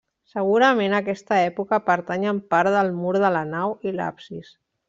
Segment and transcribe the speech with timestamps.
[0.29, 4.55] Segurament a aquesta època pertanyen part del mur de la nau i l'absis.